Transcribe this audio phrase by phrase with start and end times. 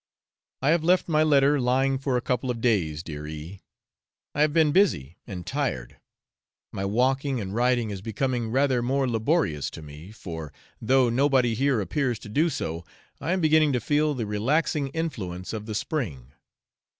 [0.63, 3.61] I have left my letter lying for a couple of days, dear E.
[4.33, 5.97] I have been busy and tired;
[6.71, 10.51] my walking and riding is becoming rather more laborious to me, for,
[10.81, 12.83] though nobody here appears to do so,
[13.19, 16.31] I am beginning to feel the relaxing influence of the spring.